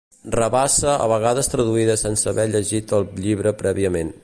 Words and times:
Rabassa 0.35 0.93
a 0.93 1.05
vegades 1.11 1.51
traduïa 1.51 1.97
sense 2.05 2.31
haver 2.33 2.47
llegit 2.55 2.95
el 3.01 3.09
llibre 3.27 3.57
prèviament. 3.63 4.15